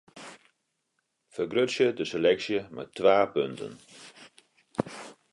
[1.33, 3.73] Fergrutsje de seleksje mei twa punten.